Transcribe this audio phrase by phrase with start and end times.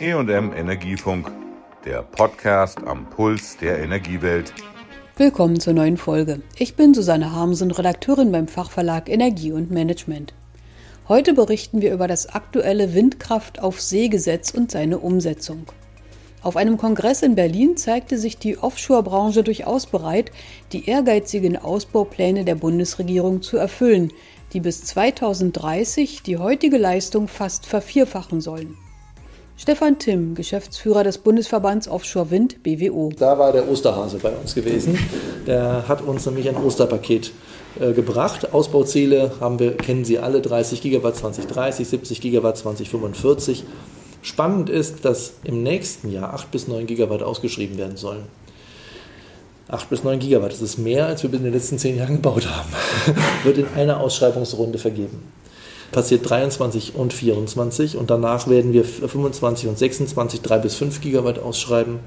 [0.00, 1.28] EM Energiefunk,
[1.84, 4.54] der Podcast am Puls der Energiewelt.
[5.16, 6.40] Willkommen zur neuen Folge.
[6.56, 10.34] Ich bin Susanne Harmsen, Redakteurin beim Fachverlag Energie und Management.
[11.08, 15.66] Heute berichten wir über das aktuelle Windkraft auf See-Gesetz und seine Umsetzung.
[16.42, 20.30] Auf einem Kongress in Berlin zeigte sich die Offshore-Branche durchaus bereit,
[20.72, 24.12] die ehrgeizigen Ausbaupläne der Bundesregierung zu erfüllen,
[24.52, 28.76] die bis 2030 die heutige Leistung fast vervierfachen sollen.
[29.60, 33.10] Stefan Timm, Geschäftsführer des Bundesverbands Offshore Wind BWO.
[33.18, 34.96] Da war der Osterhase bei uns gewesen.
[35.48, 37.32] Der hat uns nämlich ein Osterpaket
[37.80, 38.54] äh, gebracht.
[38.54, 43.64] Ausbauziele haben wir, kennen Sie alle, 30 Gigawatt 2030, 70 Gigawatt 2045.
[44.22, 48.26] Spannend ist, dass im nächsten Jahr 8 bis 9 Gigawatt ausgeschrieben werden sollen.
[49.66, 52.48] 8 bis 9 Gigawatt, das ist mehr, als wir in den letzten 10 Jahren gebaut
[52.48, 52.68] haben.
[53.42, 55.20] Wird in einer Ausschreibungsrunde vergeben.
[55.92, 61.38] Passiert 23 und 24 und danach werden wir 25 und 26 3 bis 5 Gigawatt
[61.38, 62.00] ausschreiben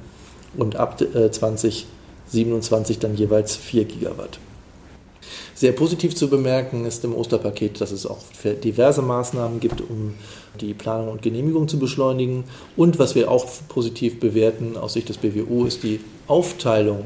[0.56, 4.40] und ab 2027 äh, dann jeweils 4 Gigawatt.
[5.62, 8.18] Sehr positiv zu bemerken ist im Osterpaket, dass es auch
[8.64, 10.16] diverse Maßnahmen gibt, um
[10.60, 12.46] die Planung und Genehmigung zu beschleunigen.
[12.76, 17.04] Und was wir auch positiv bewerten aus Sicht des BWO ist die Aufteilung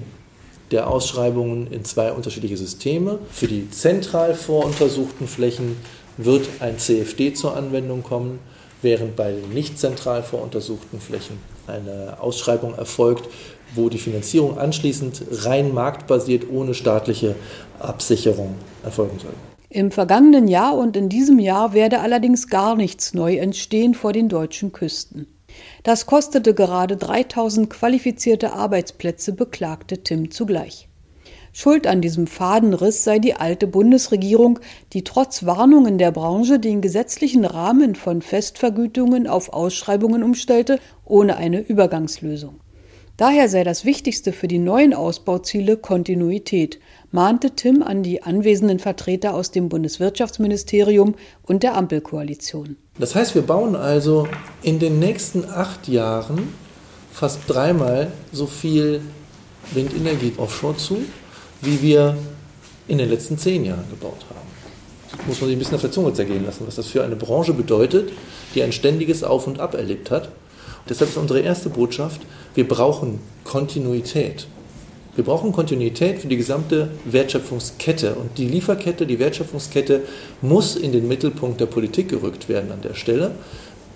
[0.71, 3.19] der Ausschreibungen in zwei unterschiedliche Systeme.
[3.29, 5.75] Für die zentral voruntersuchten Flächen
[6.17, 8.39] wird ein CFD zur Anwendung kommen,
[8.81, 13.27] während bei den nicht zentral voruntersuchten Flächen eine Ausschreibung erfolgt,
[13.73, 17.35] wo die Finanzierung anschließend rein marktbasiert ohne staatliche
[17.79, 19.33] Absicherung erfolgen soll.
[19.69, 24.29] Im vergangenen Jahr und in diesem Jahr werde allerdings gar nichts neu entstehen vor den
[24.29, 25.27] deutschen Küsten.
[25.83, 30.87] Das kostete gerade 3000 qualifizierte Arbeitsplätze, beklagte Tim zugleich.
[31.57, 34.59] Schuld an diesem Fadenriss sei die alte Bundesregierung,
[34.91, 41.61] die trotz Warnungen der Branche den gesetzlichen Rahmen von Festvergütungen auf Ausschreibungen umstellte, ohne eine
[41.61, 42.59] Übergangslösung.
[43.15, 49.33] Daher sei das Wichtigste für die neuen Ausbauziele Kontinuität, mahnte Tim an die anwesenden Vertreter
[49.33, 52.75] aus dem Bundeswirtschaftsministerium und der Ampelkoalition.
[52.99, 54.27] Das heißt, wir bauen also
[54.61, 56.49] in den nächsten acht Jahren
[57.13, 58.99] fast dreimal so viel
[59.73, 60.97] Windenergie offshore zu,
[61.61, 62.17] wie wir
[62.87, 64.45] in den letzten zehn Jahren gebaut haben.
[65.11, 67.15] Das muss man sich ein bisschen auf der Zunge zergehen lassen, was das für eine
[67.15, 68.11] Branche bedeutet,
[68.53, 70.29] die ein ständiges Auf und Ab erlebt hat
[70.87, 72.21] Deshalb ist unsere erste Botschaft,
[72.53, 74.47] wir brauchen Kontinuität.
[75.15, 78.15] Wir brauchen Kontinuität für die gesamte Wertschöpfungskette.
[78.15, 80.01] Und die Lieferkette, die Wertschöpfungskette
[80.41, 83.31] muss in den Mittelpunkt der Politik gerückt werden an der Stelle.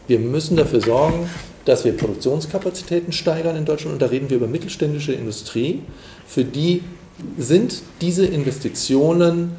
[0.07, 1.29] Wir müssen dafür sorgen,
[1.65, 3.93] dass wir Produktionskapazitäten steigern in Deutschland.
[3.93, 5.81] Und da reden wir über mittelständische Industrie.
[6.25, 6.83] Für die
[7.37, 9.51] sind diese Investitionen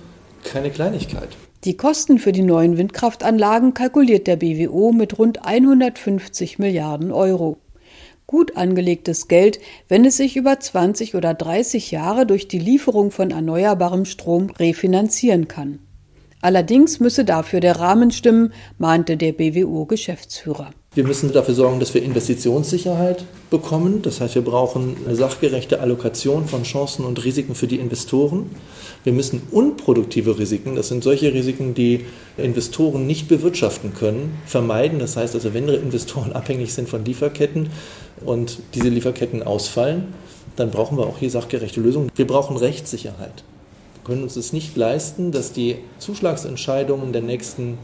[0.44, 1.28] keine Kleinigkeit.
[1.65, 7.59] Die Kosten für die neuen Windkraftanlagen kalkuliert der BWO mit rund 150 Milliarden Euro.
[8.26, 13.31] Gut angelegtes Geld, wenn es sich über 20 oder 30 Jahre durch die Lieferung von
[13.31, 15.81] erneuerbarem Strom refinanzieren kann.
[16.41, 20.71] Allerdings müsse dafür der Rahmen stimmen, mahnte der BWO-Geschäftsführer.
[20.93, 24.03] Wir müssen dafür sorgen, dass wir Investitionssicherheit bekommen.
[24.03, 28.51] Das heißt, wir brauchen eine sachgerechte Allokation von Chancen und Risiken für die Investoren.
[29.05, 32.06] Wir müssen unproduktive Risiken, das sind solche Risiken, die
[32.37, 34.99] Investoren nicht bewirtschaften können, vermeiden.
[34.99, 37.71] Das heißt also, wenn Investoren abhängig sind von Lieferketten
[38.27, 40.09] und diese Lieferketten ausfallen,
[40.57, 42.11] dann brauchen wir auch hier sachgerechte Lösungen.
[42.17, 43.45] Wir brauchen Rechtssicherheit.
[43.95, 47.78] Wir können uns es nicht leisten, dass die Zuschlagsentscheidungen der nächsten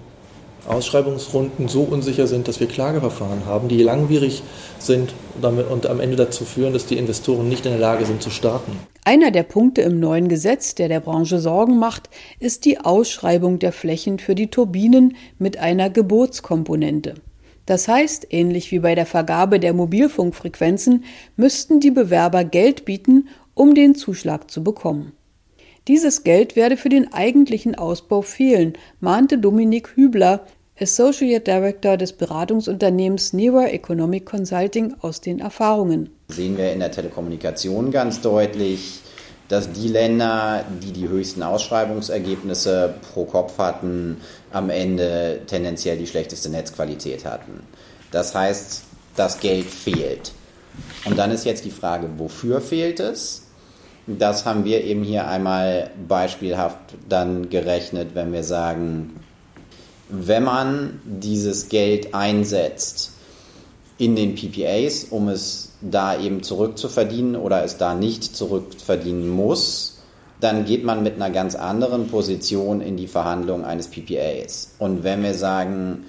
[0.68, 4.42] Ausschreibungsrunden so unsicher sind, dass wir Klageverfahren haben, die langwierig
[4.78, 8.30] sind und am Ende dazu führen, dass die Investoren nicht in der Lage sind zu
[8.30, 8.72] starten.
[9.04, 12.10] Einer der Punkte im neuen Gesetz, der der Branche Sorgen macht,
[12.40, 17.14] ist die Ausschreibung der Flächen für die Turbinen mit einer Gebotskomponente.
[17.66, 21.04] Das heißt, ähnlich wie bei der Vergabe der Mobilfunkfrequenzen
[21.36, 25.12] müssten die Bewerber Geld bieten, um den Zuschlag zu bekommen.
[25.88, 30.44] Dieses Geld werde für den eigentlichen Ausbau fehlen, mahnte Dominik Hübler,
[30.78, 36.10] Associate Director des Beratungsunternehmens Newer Economic Consulting aus den Erfahrungen.
[36.28, 39.00] Sehen wir in der Telekommunikation ganz deutlich,
[39.48, 44.18] dass die Länder, die die höchsten Ausschreibungsergebnisse pro Kopf hatten,
[44.52, 47.60] am Ende tendenziell die schlechteste Netzqualität hatten.
[48.10, 48.82] Das heißt,
[49.14, 50.32] das Geld fehlt.
[51.06, 53.46] Und dann ist jetzt die Frage, wofür fehlt es?
[54.06, 56.78] Das haben wir eben hier einmal beispielhaft
[57.08, 59.20] dann gerechnet, wenn wir sagen,
[60.08, 63.12] wenn man dieses Geld einsetzt
[63.98, 69.98] in den PPAs, um es da eben zurückzuverdienen oder es da nicht zurückverdienen muss,
[70.40, 74.74] dann geht man mit einer ganz anderen Position in die Verhandlung eines PPAs.
[74.78, 76.04] Und wenn wir sagen,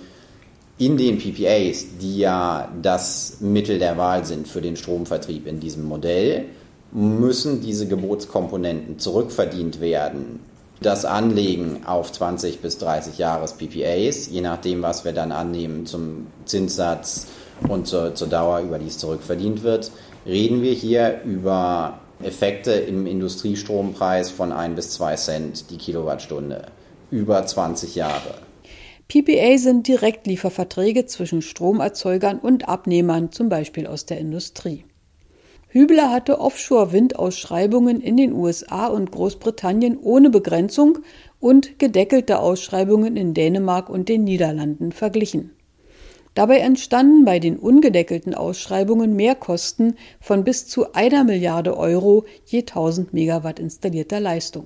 [0.79, 5.85] In den PPAs, die ja das Mittel der Wahl sind für den Stromvertrieb in diesem
[5.85, 6.45] Modell,
[6.91, 10.39] müssen diese Gebotskomponenten zurückverdient werden.
[10.81, 16.27] Das Anlegen auf 20 bis 30 Jahres PPAs, je nachdem, was wir dann annehmen zum
[16.45, 17.27] Zinssatz
[17.67, 19.91] und zur, zur Dauer, über die es zurückverdient wird,
[20.25, 26.67] reden wir hier über Effekte im Industriestrompreis von 1 bis 2 Cent die Kilowattstunde
[27.09, 28.35] über 20 Jahre.
[29.07, 34.83] PPA sind Direktlieferverträge zwischen Stromerzeugern und Abnehmern, zum Beispiel aus der Industrie.
[35.77, 40.97] Hübler hatte Offshore-Windausschreibungen in den USA und Großbritannien ohne Begrenzung
[41.39, 45.51] und gedeckelte Ausschreibungen in Dänemark und den Niederlanden verglichen.
[46.33, 53.13] Dabei entstanden bei den ungedeckelten Ausschreibungen Mehrkosten von bis zu einer Milliarde Euro je 1000
[53.13, 54.65] Megawatt installierter Leistung.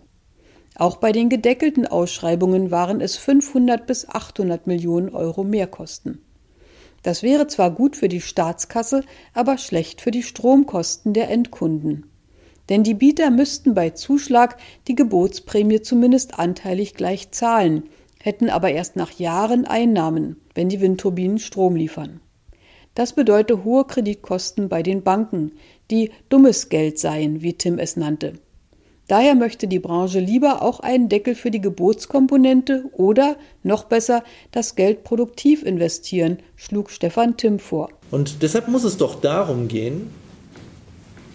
[0.75, 6.23] Auch bei den gedeckelten Ausschreibungen waren es 500 bis 800 Millionen Euro Mehrkosten.
[7.03, 9.03] Das wäre zwar gut für die Staatskasse,
[9.33, 12.05] aber schlecht für die Stromkosten der Endkunden.
[12.69, 14.57] Denn die Bieter müssten bei Zuschlag
[14.87, 17.89] die Gebotsprämie zumindest anteilig gleich zahlen,
[18.21, 22.21] hätten aber erst nach Jahren Einnahmen, wenn die Windturbinen Strom liefern.
[22.93, 25.53] Das bedeutet hohe Kreditkosten bei den Banken,
[25.89, 28.33] die dummes Geld seien, wie Tim es nannte.
[29.11, 34.23] Daher möchte die Branche lieber auch einen Deckel für die Gebotskomponente oder, noch besser,
[34.53, 37.89] das Geld produktiv investieren, schlug Stefan Timm vor.
[38.09, 40.11] Und deshalb muss es doch darum gehen,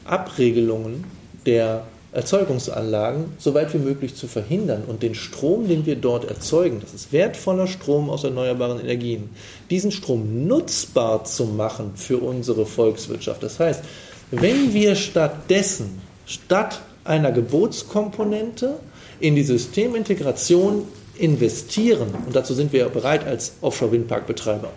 [0.07, 1.05] Abregelungen
[1.45, 6.81] der Erzeugungsanlagen so weit wie möglich zu verhindern und den Strom, den wir dort erzeugen,
[6.81, 9.29] das ist wertvoller Strom aus erneuerbaren Energien,
[9.69, 13.43] diesen Strom nutzbar zu machen für unsere Volkswirtschaft.
[13.43, 13.85] Das heißt,
[14.31, 18.79] wenn wir stattdessen, statt einer Gebotskomponente
[19.21, 20.83] in die Systemintegration
[21.19, 24.71] investieren, und dazu sind wir bereit als Offshore-Windparkbetreiber,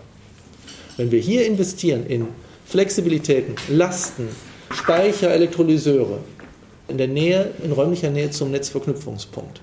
[0.96, 2.28] wenn wir hier investieren in
[2.66, 4.28] Flexibilitäten, Lasten,
[4.72, 6.18] Speicher, Elektrolyseure,
[6.88, 9.60] in der Nähe, in räumlicher Nähe zum Netzverknüpfungspunkt,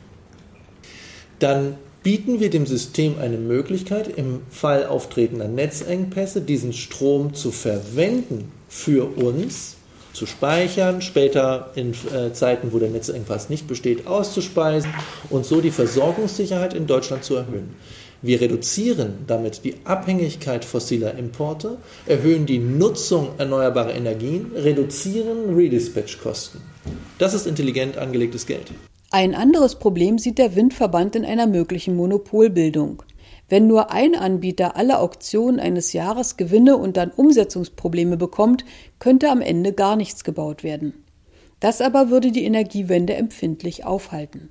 [1.40, 8.52] dann bieten wir dem System eine Möglichkeit, im Fall auftretender Netzengpässe diesen Strom zu verwenden
[8.70, 9.77] für uns
[10.18, 14.92] zu speichern, später in äh, Zeiten, wo der Netzengpass nicht besteht, auszuspeisen
[15.30, 17.76] und so die Versorgungssicherheit in Deutschland zu erhöhen.
[18.24, 21.78] Wir reduzieren damit die Abhängigkeit fossiler Importe,
[22.08, 26.62] erhöhen die Nutzung erneuerbarer Energien, reduzieren Redispatch-Kosten.
[27.20, 28.72] Das ist intelligent angelegtes Geld.
[29.12, 33.04] Ein anderes Problem sieht der Windverband in einer möglichen Monopolbildung.
[33.50, 38.66] Wenn nur ein Anbieter alle Auktionen eines Jahres Gewinne und dann Umsetzungsprobleme bekommt,
[39.00, 41.06] könnte am Ende gar nichts gebaut werden.
[41.60, 44.50] Das aber würde die Energiewende empfindlich aufhalten.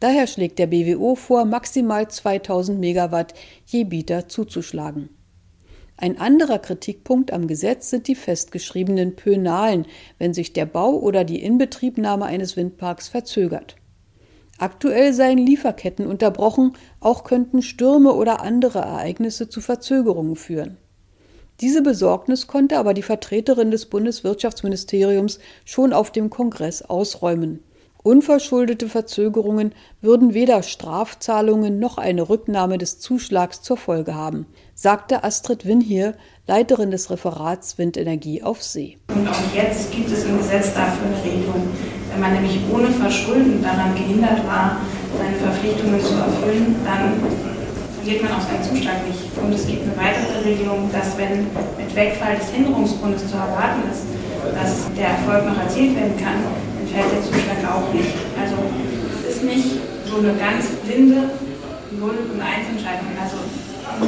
[0.00, 3.34] Daher schlägt der BWO vor, maximal 2000 Megawatt
[3.66, 5.10] je Bieter zuzuschlagen.
[5.96, 9.86] Ein anderer Kritikpunkt am Gesetz sind die festgeschriebenen Pönalen,
[10.18, 13.74] wenn sich der Bau oder die Inbetriebnahme eines Windparks verzögert.
[14.58, 20.76] Aktuell seien Lieferketten unterbrochen, auch könnten Stürme oder andere Ereignisse zu Verzögerungen führen.
[21.60, 27.64] Diese Besorgnis konnte aber die Vertreterin des Bundeswirtschaftsministeriums schon auf dem Kongress ausräumen.
[28.04, 35.66] Unverschuldete Verzögerungen würden weder Strafzahlungen noch eine Rücknahme des Zuschlags zur Folge haben, sagte Astrid
[35.66, 36.14] Winhier,
[36.46, 38.98] Leiterin des Referats Windenergie auf See.
[39.08, 41.68] Und auch jetzt gibt es im Gesetz dafür eine Regelung.
[42.18, 44.82] Wenn man nämlich ohne Verschulden daran gehindert war,
[45.14, 47.14] seine Verpflichtungen zu erfüllen, dann
[47.94, 49.22] verliert man auch seinen Zuschlag nicht.
[49.38, 51.46] Und es gibt eine weitere Regelung, dass wenn
[51.78, 54.10] mit Wegfall des Änderungsgrundes zu erwarten ist,
[54.50, 56.42] dass der Erfolg noch erzielt werden kann,
[56.82, 58.10] entfällt der Zuschlag auch nicht.
[58.34, 58.66] Also
[59.22, 59.78] es ist nicht
[60.10, 61.38] so eine ganz blinde
[62.02, 63.14] Null- und Eins-Entscheidung.
[63.14, 63.38] Also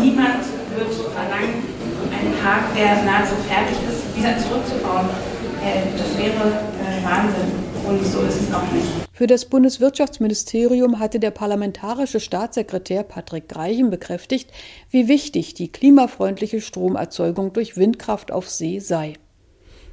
[0.02, 1.62] niemand wird verlangen,
[2.11, 5.07] einen Park, der nahezu fertig ist, wieder zurückzubauen.
[5.62, 7.60] Äh, das wäre äh, Wahnsinn.
[7.87, 8.87] Und so ist es auch nicht.
[9.13, 14.51] Für das Bundeswirtschaftsministerium hatte der parlamentarische Staatssekretär Patrick Greichen bekräftigt,
[14.91, 19.15] wie wichtig die klimafreundliche Stromerzeugung durch Windkraft auf See sei.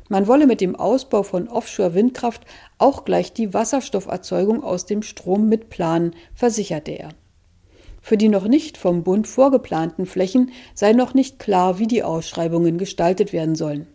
[0.09, 2.43] Man wolle mit dem Ausbau von Offshore-Windkraft
[2.77, 7.09] auch gleich die Wasserstofferzeugung aus dem Strom mitplanen, versicherte er.
[8.01, 12.77] Für die noch nicht vom Bund vorgeplanten Flächen sei noch nicht klar, wie die Ausschreibungen
[12.77, 13.87] gestaltet werden sollen.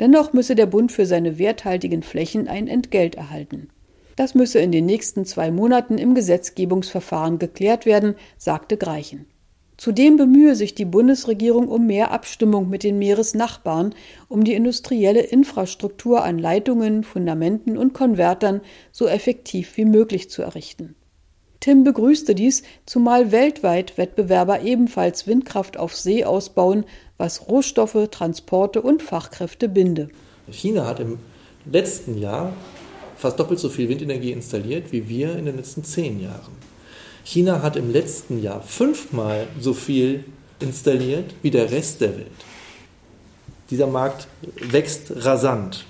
[0.00, 3.68] Dennoch müsse der Bund für seine werthaltigen Flächen ein Entgelt erhalten.
[4.16, 9.26] Das müsse in den nächsten zwei Monaten im Gesetzgebungsverfahren geklärt werden, sagte Greichen.
[9.76, 13.94] Zudem bemühe sich die Bundesregierung um mehr Abstimmung mit den Meeresnachbarn,
[14.28, 20.94] um die industrielle Infrastruktur an Leitungen, Fundamenten und Konvertern so effektiv wie möglich zu errichten.
[21.66, 26.84] Tim begrüßte dies, zumal weltweit Wettbewerber ebenfalls Windkraft auf See ausbauen,
[27.18, 30.08] was Rohstoffe, Transporte und Fachkräfte binde.
[30.48, 31.18] China hat im
[31.64, 32.52] letzten Jahr
[33.16, 36.52] fast doppelt so viel Windenergie installiert wie wir in den letzten zehn Jahren.
[37.24, 40.22] China hat im letzten Jahr fünfmal so viel
[40.60, 42.44] installiert wie der Rest der Welt.
[43.70, 44.28] Dieser Markt
[44.70, 45.84] wächst rasant.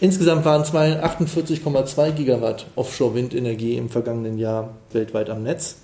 [0.00, 5.76] Insgesamt waren 48,2 Gigawatt Offshore-Windenergie im vergangenen Jahr weltweit am Netz.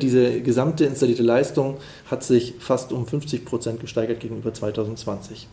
[0.00, 1.78] Diese gesamte installierte Leistung
[2.10, 5.48] hat sich fast um 50 Prozent gesteigert gegenüber 2020.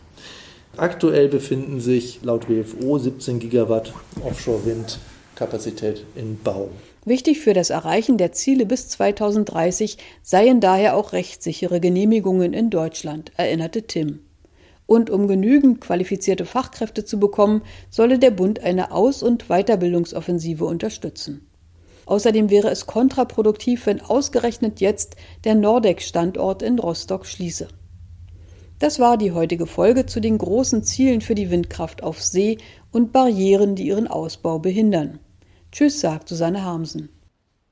[0.76, 6.68] Aktuell befinden sich laut WFO 17 Gigawatt Offshore-Windkapazität in Bau.
[7.04, 13.32] Wichtig für das Erreichen der Ziele bis 2030 seien daher auch rechtssichere Genehmigungen in Deutschland,
[13.36, 14.25] erinnerte Tim.
[14.86, 21.50] Und um genügend qualifizierte Fachkräfte zu bekommen, solle der Bund eine Aus- und Weiterbildungsoffensive unterstützen.
[22.06, 27.66] Außerdem wäre es kontraproduktiv, wenn ausgerechnet jetzt der Nordex-Standort in Rostock schließe.
[28.78, 32.58] Das war die heutige Folge zu den großen Zielen für die Windkraft auf See
[32.92, 35.18] und Barrieren, die ihren Ausbau behindern.
[35.72, 37.08] Tschüss, sagt Susanne Harmsen.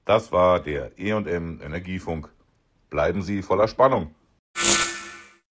[0.04, 2.30] Das war der EM Energiefunk.
[2.90, 4.14] Bleiben Sie voller Spannung.